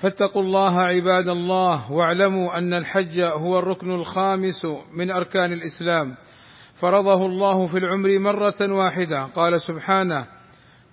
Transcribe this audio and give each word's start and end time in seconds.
فاتقوا 0.00 0.42
الله 0.42 0.80
عباد 0.80 1.28
الله 1.28 1.92
واعلموا 1.92 2.58
أن 2.58 2.74
الحج 2.74 3.20
هو 3.20 3.58
الركن 3.58 3.90
الخامس 3.90 4.66
من 4.92 5.10
أركان 5.10 5.52
الإسلام. 5.52 6.16
فرضه 6.74 7.26
الله 7.26 7.66
في 7.66 7.78
العمر 7.78 8.18
مرة 8.18 8.72
واحدة. 8.76 9.22
قال 9.22 9.60
سبحانه 9.60 10.26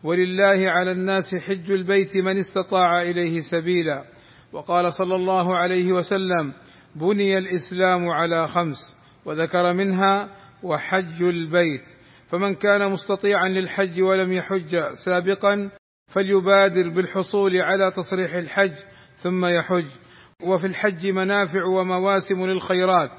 ولله 0.03 0.69
على 0.71 0.91
الناس 0.91 1.35
حج 1.35 1.71
البيت 1.71 2.17
من 2.17 2.37
استطاع 2.37 3.01
إليه 3.01 3.41
سبيلا. 3.51 4.03
وقال 4.53 4.93
صلى 4.93 5.15
الله 5.15 5.57
عليه 5.57 5.91
وسلم 5.93 6.53
بني 6.95 7.37
الإسلام 7.37 8.09
على 8.09 8.47
خمس. 8.47 8.95
وذكر 9.25 9.73
منها 9.73 10.29
وحج 10.63 11.21
البيت. 11.21 11.83
فمن 12.27 12.55
كان 12.55 12.91
مستطيعا 12.91 13.49
للحج 13.49 14.01
ولم 14.01 14.31
يحج 14.33 14.75
سابقا 15.05 15.69
فليبادر 16.07 16.89
بالحصول 16.89 17.57
على 17.57 17.91
تصريح 17.91 18.33
الحج 18.33 18.73
ثم 19.17 19.45
يحج. 19.45 19.87
وفي 20.43 20.67
الحج 20.67 21.07
منافع 21.07 21.65
ومواسم 21.65 22.45
للخيرات 22.45 23.09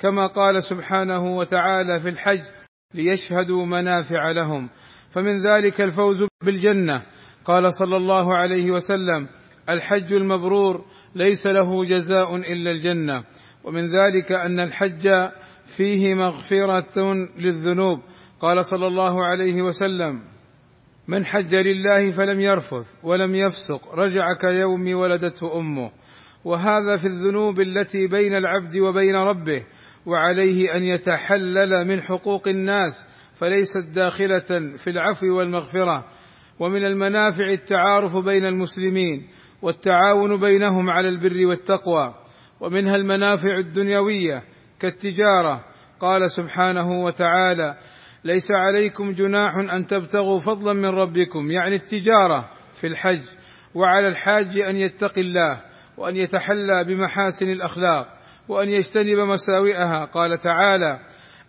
كما 0.00 0.26
قال 0.26 0.62
سبحانه 0.62 1.36
وتعالى 1.36 2.00
في 2.00 2.08
الحج 2.08 2.42
ليشهدوا 2.94 3.66
منافع 3.66 4.30
لهم. 4.30 4.68
فمن 5.10 5.46
ذلك 5.46 5.80
الفوز 5.80 6.22
بالجنة. 6.44 7.02
قال 7.44 7.74
صلى 7.74 7.96
الله 7.96 8.36
عليه 8.36 8.70
وسلم 8.70 9.28
الحج 9.68 10.12
المبرور 10.12 10.84
ليس 11.14 11.46
له 11.46 11.84
جزاء 11.84 12.36
إلا 12.36 12.70
الجنة. 12.70 13.24
ومن 13.64 13.86
ذلك 13.86 14.32
أن 14.32 14.60
الحج 14.60 15.08
فيه 15.76 16.14
مغفرة 16.14 17.14
للذنوب. 17.38 18.02
قال 18.40 18.64
صلى 18.64 18.86
الله 18.86 19.24
عليه 19.24 19.62
وسلم 19.62 20.35
من 21.08 21.24
حج 21.24 21.54
لله 21.54 22.10
فلم 22.10 22.40
يرفث 22.40 22.94
ولم 23.02 23.34
يفسق 23.34 23.94
رجع 23.94 24.32
كيوم 24.40 24.94
ولدته 24.94 25.58
أمه. 25.58 25.90
وهذا 26.44 26.96
في 26.96 27.06
الذنوب 27.06 27.60
التي 27.60 28.06
بين 28.06 28.34
العبد 28.34 28.76
وبين 28.76 29.16
ربه 29.16 29.66
وعليه 30.06 30.76
أن 30.76 30.84
يتحلل 30.84 31.88
من 31.88 32.02
حقوق 32.02 32.48
الناس 32.48 32.92
فليست 33.34 33.86
داخلة 33.94 34.76
في 34.76 34.90
العفو 34.90 35.26
والمغفرة. 35.26 36.04
ومن 36.60 36.84
المنافع 36.84 37.44
التعارف 37.44 38.16
بين 38.16 38.44
المسلمين 38.44 39.28
والتعاون 39.62 40.40
بينهم 40.40 40.90
على 40.90 41.08
البر 41.08 41.46
والتقوى. 41.46 42.14
ومنها 42.60 42.94
المنافع 42.94 43.58
الدنيوية 43.58 44.42
كالتجارة. 44.80 45.64
قال 46.00 46.30
سبحانه 46.30 47.04
وتعالى 47.04 47.78
ليس 48.26 48.48
عليكم 48.50 49.12
جناح 49.12 49.56
أن 49.56 49.86
تبتغوا 49.86 50.38
فضلا 50.38 50.72
من 50.72 50.86
ربكم 50.86 51.50
يعني 51.50 51.74
التجارة 51.74 52.50
في 52.72 52.86
الحج 52.86 53.22
وعلى 53.74 54.08
الحاج 54.08 54.58
أن 54.58 54.76
يتقي 54.76 55.20
الله 55.20 55.60
وأن 55.98 56.16
يتحلى 56.16 56.84
بمحاسن 56.84 57.48
الأخلاق 57.48 58.08
وأن 58.48 58.68
يجتنب 58.68 59.18
مساوئها. 59.18 60.04
قال 60.04 60.38
تعالى 60.38 61.00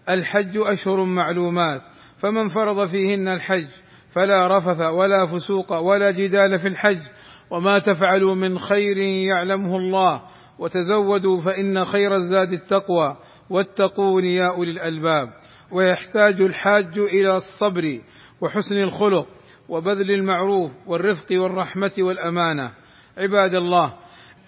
الحج 0.09 0.57
أشهر 0.57 1.03
معلومات 1.03 1.81
فمن 2.17 2.47
فرض 2.47 2.87
فيهن 2.87 3.27
الحج 3.27 3.67
فلا 4.09 4.57
رفث 4.57 4.81
ولا 4.81 5.25
فسوق 5.25 5.73
ولا 5.79 6.11
جدال 6.11 6.59
في 6.59 6.67
الحج 6.67 7.01
وما 7.49 7.79
تفعلوا 7.79 8.35
من 8.35 8.59
خير 8.59 8.97
يعلمه 8.97 9.77
الله 9.77 10.21
وتزودوا 10.59 11.37
فإن 11.37 11.85
خير 11.85 12.15
الزاد 12.15 12.53
التقوى 12.53 13.17
واتقون 13.49 14.25
يا 14.25 14.47
أولي 14.47 14.71
الألباب. 14.71 15.33
ويحتاج 15.71 16.41
الحاج 16.41 16.99
إلى 16.99 17.35
الصبر 17.35 18.01
وحسن 18.41 18.75
الخلق 18.75 19.27
وبذل 19.69 20.11
المعروف 20.11 20.71
والرفق 20.87 21.27
والرحمة 21.31 21.91
والأمانة. 21.99 22.71
عباد 23.17 23.55
الله 23.55 23.93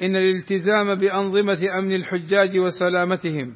إن 0.03 0.15
الالتزام 0.15 0.95
بأنظمة 0.95 1.59
أمن 1.77 1.95
الحجاج 1.95 2.57
وسلامتهم 2.57 3.55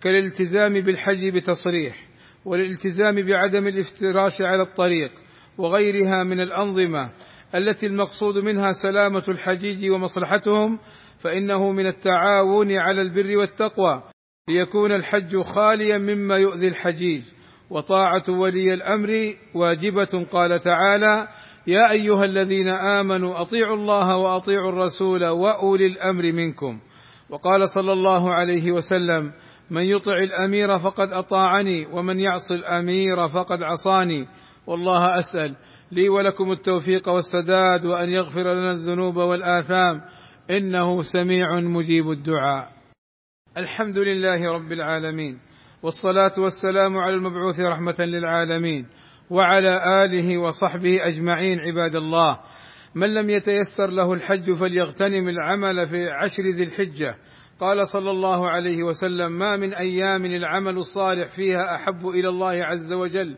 كالالتزام 0.00 0.72
بالحج 0.72 1.28
بتصريح 1.28 1.96
والالتزام 2.44 3.22
بعدم 3.22 3.66
الافتراش 3.66 4.42
على 4.42 4.62
الطريق 4.62 5.10
وغيرها 5.58 6.24
من 6.24 6.40
الأنظمة 6.40 7.10
التي 7.54 7.86
المقصود 7.86 8.38
منها 8.38 8.72
سلامة 8.72 9.24
الحجيج 9.28 9.90
ومصلحتهم 9.90 10.78
فإنه 11.18 11.72
من 11.72 11.86
التعاون 11.86 12.72
على 12.72 13.00
البر 13.00 13.36
والتقوى 13.36 14.02
ليكون 14.48 14.92
الحج 14.92 15.40
خاليا 15.40 15.98
مما 15.98 16.36
يؤذي 16.36 16.68
الحجيج. 16.68 17.22
وطاعة 17.70 18.22
ولي 18.28 18.74
الأمر 18.74 19.34
واجبة. 19.54 20.26
قال 20.32 20.60
تعالى 20.60 21.28
يا 21.66 21.90
أيها 21.90 22.24
الذين 22.24 22.68
آمنوا 22.68 23.40
أطيعوا 23.40 23.76
الله 23.76 24.16
وأطيعوا 24.16 24.68
الرسول 24.68 25.26
وأولي 25.26 25.86
الأمر 25.86 26.32
منكم. 26.32 26.80
وقال 27.30 27.68
صلى 27.68 27.92
الله 27.92 28.34
عليه 28.34 28.72
وسلم 28.72 29.32
من 29.70 29.82
يطع 29.82 30.12
الأمير 30.12 30.78
فقد 30.78 31.08
أطاعني 31.12 31.86
ومن 31.86 32.20
يعص 32.20 32.50
الأمير 32.50 33.28
فقد 33.28 33.62
عصاني. 33.62 34.28
والله 34.66 35.18
أسأل 35.18 35.56
لي 35.92 36.08
ولكم 36.08 36.52
التوفيق 36.52 37.08
والسداد 37.08 37.86
وأن 37.86 38.10
يغفر 38.10 38.42
لنا 38.42 38.72
الذنوب 38.72 39.16
والآثام. 39.16 40.00
إنه 40.50 41.02
سميع 41.02 41.60
مجيب 41.60 42.10
الدعاء. 42.10 42.81
الحمد 43.56 43.98
لله 43.98 44.52
رب 44.52 44.72
العالمين 44.72 45.38
والصلاة 45.82 46.32
والسلام 46.38 46.96
على 46.96 47.14
المبعوث 47.14 47.60
رحمة 47.60 47.94
للعالمين 47.98 48.86
وعلى 49.30 50.04
آله 50.04 50.38
وصحبه 50.38 51.06
أجمعين 51.06 51.58
عباد 51.60 51.96
الله. 51.96 52.38
من 52.94 53.14
لم 53.14 53.30
يتيسر 53.30 53.90
له 53.90 54.12
الحج 54.12 54.52
فليغتنم 54.52 55.28
العمل 55.28 55.88
في 55.88 56.10
عشر 56.10 56.42
ذي 56.42 56.62
الحجة. 56.62 57.16
قال 57.60 57.88
صلى 57.88 58.10
الله 58.10 58.50
عليه 58.50 58.82
وسلم 58.82 59.32
ما 59.32 59.56
من 59.56 59.74
أيام 59.74 60.24
العمل 60.24 60.76
الصالح 60.76 61.28
فيها 61.28 61.74
أحب 61.74 62.08
إلى 62.08 62.28
الله 62.28 62.64
عز 62.64 62.92
وجل 62.92 63.36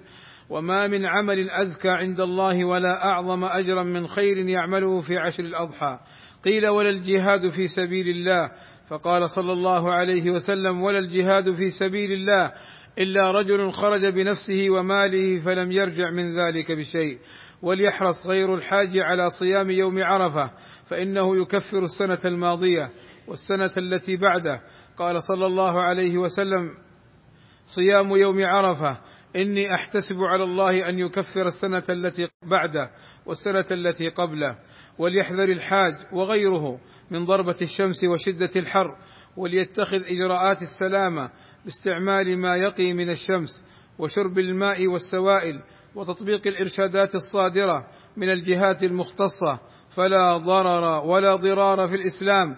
وما 0.51 0.87
من 0.87 1.07
عمل 1.07 1.51
أزكى 1.51 1.91
عند 1.91 2.21
الله 2.21 2.65
ولا 2.65 3.05
أعظم 3.05 3.45
أجرا 3.45 3.83
من 3.83 4.07
خير 4.07 4.39
يعمله 4.49 5.01
في 5.01 5.19
عشر 5.19 5.45
الأضحى. 5.45 5.99
قيل 6.45 6.69
ولا 6.69 6.91
الجهاد 6.91 7.49
في 7.49 7.69
سبيل 7.69 8.09
الله 8.09 8.51
فقال 8.89 9.31
صلى 9.31 9.53
الله 9.53 9.93
عليه 9.93 10.31
وسلم 10.31 10.83
ولا 10.83 10.99
الجهاد 10.99 11.55
في 11.55 11.71
سبيل 11.71 12.13
الله 12.13 12.53
إلا 12.99 13.31
رجل 13.31 13.73
خرج 13.73 14.07
بنفسه 14.07 14.67
وماله 14.71 15.39
فلم 15.39 15.73
يرجع 15.73 16.11
من 16.11 16.37
ذلك 16.39 16.73
بشيء. 16.73 17.19
وليحرص 17.63 18.27
غير 18.27 18.55
الحاج 18.55 18.99
على 18.99 19.31
صيام 19.31 19.71
يوم 19.71 20.05
عرفة 20.05 20.51
فإنه 20.87 21.37
يكفر 21.43 21.83
السنة 21.83 22.19
الماضية 22.25 22.91
والسنة 23.29 23.71
التي 23.77 24.17
بعده. 24.17 24.63
قال 24.97 25.23
صلى 25.23 25.47
الله 25.47 25.81
عليه 25.83 26.19
وسلم 26.19 26.71
صيام 27.67 28.11
يوم 28.11 28.45
عرفة 28.45 28.99
إني 29.37 29.75
أحتسب 29.75 30.17
على 30.17 30.45
الله 30.45 30.89
أن 30.89 30.99
يكفر 30.99 31.47
السنة 31.47 31.83
التي 31.91 32.23
بعده 32.43 32.91
والسنة 33.27 33.65
التي 33.73 34.09
قبله 34.09 34.59
وليحذر 34.99 35.49
الحاج 35.49 35.95
وغيره 36.13 36.81
من 37.11 37.25
ضربة 37.25 37.57
الشمس 37.63 38.05
وشدة 38.05 38.51
الحر 38.57 38.97
وليتخذ 39.37 40.03
إجراءات 40.07 40.63
السلامة 40.63 41.31
باستعمال 41.65 42.39
ما 42.39 42.57
يقي 42.57 42.93
من 42.93 43.11
الشمس 43.11 43.65
وشرب 43.99 44.39
الماء 44.39 44.87
والسوائل 44.87 45.63
وتطبيق 45.95 46.47
الإرشادات 46.47 47.15
الصادرة 47.15 47.87
من 48.17 48.31
الجهات 48.31 48.83
المختصة. 48.83 49.61
فلا 49.97 50.37
ضرر 50.37 51.07
ولا 51.07 51.35
ضرار 51.35 51.89
في 51.89 51.95
الإسلام. 51.95 52.57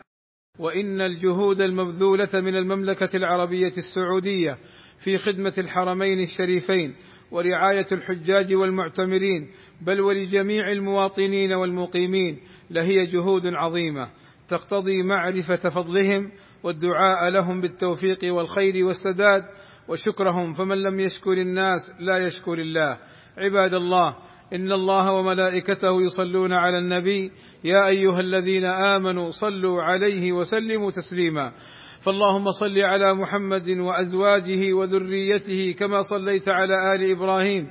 وإن 0.59 1.01
الجهود 1.01 1.61
المبذولة 1.61 2.29
من 2.35 2.57
المملكة 2.57 3.11
العربية 3.15 3.73
السعودية 3.79 4.59
في 5.05 5.17
خدمة 5.17 5.55
الحرمين 5.59 6.21
الشريفين 6.21 6.95
ورعاية 7.31 7.87
الحجاج 7.93 8.55
والمعتمرين 8.55 9.51
بل 9.81 10.01
ولجميع 10.01 10.71
المواطنين 10.71 11.53
والمقيمين 11.53 12.41
لهي 12.71 13.07
جهود 13.07 13.47
عظيمة. 13.47 14.11
تقتضي 14.49 15.03
معرفة 15.03 15.57
فضلهم 15.57 16.33
والدعاء 16.63 17.31
لهم 17.31 17.61
بالتوفيق 17.61 18.19
والخير 18.25 18.85
والسداد 18.85 19.45
وشكرهم 19.89 20.53
فمن 20.53 20.83
لم 20.83 21.01
يشكر 21.01 21.33
الناس 21.33 21.93
لا 22.01 22.27
يشكر 22.27 22.53
الله. 22.53 22.99
عباد 23.39 23.75
الله 23.75 24.17
إن 24.53 24.73
الله 24.73 25.13
وملائكته 25.13 26.03
يصلون 26.03 26.53
على 26.53 26.79
النبي. 26.79 27.33
يا 27.65 27.89
أيها 27.89 28.21
الذين 28.21 28.65
آمنوا 28.65 29.31
صلوا 29.31 29.83
عليه 29.83 30.33
وسلموا 30.33 30.91
تسليما. 30.91 31.53
فاللهم 32.01 32.51
صل 32.51 32.79
على 32.79 33.15
محمد 33.15 33.71
وأزواجه 33.71 34.73
وذريته 34.73 35.75
كما 35.79 36.03
صليت 36.03 36.49
على 36.49 36.75
آل 36.95 37.11
إبراهيم. 37.11 37.71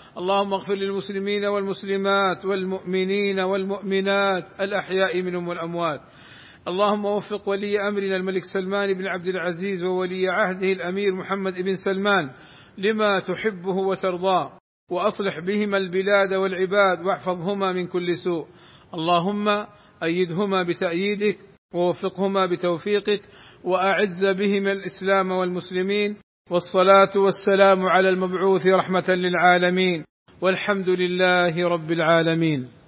اللهم 0.17 0.53
اغفر 0.53 0.73
للمسلمين 0.73 1.45
والمسلمات 1.45 2.45
والمؤمنين 2.45 3.39
والمؤمنات 3.39 4.61
الأحياء 4.61 5.21
منهم 5.21 5.47
والأموات. 5.47 6.01
اللهم 6.67 7.05
وفق 7.05 7.49
ولي 7.49 7.87
أمرنا 7.87 8.15
الملك 8.15 8.43
سلمان 8.53 8.93
بن 8.93 9.07
عبد 9.07 9.27
العزيز 9.27 9.83
وولي 9.83 10.27
عهده 10.29 10.67
الأمير 10.67 11.15
محمد 11.15 11.61
بن 11.61 11.75
سلمان 11.75 12.31
لما 12.77 13.19
تحبه 13.19 13.75
وترضاه 13.75 14.57
وأصلح 14.89 15.39
بهما 15.39 15.77
البلاد 15.77 16.33
والعباد 16.33 17.05
واحفظهما 17.05 17.73
من 17.73 17.87
كل 17.87 18.17
سوء. 18.17 18.47
اللهم 18.93 19.65
أيدهما 20.03 20.63
بتأييدك 20.63 21.37
ووفقهما 21.73 22.45
بتوفيقك 22.45 23.21
وأعز 23.63 24.25
بهما 24.25 24.71
الإسلام 24.71 25.31
والمسلمين 25.31 26.15
والصلاة 26.49 27.09
والسلام 27.15 27.85
على 27.85 28.09
المبعوث 28.09 28.67
رحمة 28.67 29.03
للعالمين 29.09 30.05
والحمد 30.41 30.89
لله 30.89 31.67
رب 31.69 31.91
العالمين. 31.91 32.80